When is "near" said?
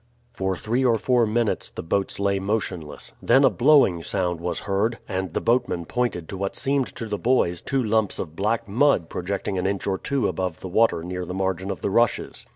11.03-11.23